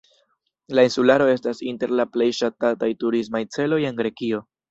[0.77, 4.43] La insularo estas inter la plej ŝatataj turismaj celoj en Grekio.